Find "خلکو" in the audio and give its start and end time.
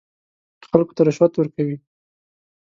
0.69-0.95